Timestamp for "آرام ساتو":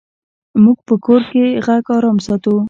1.95-2.55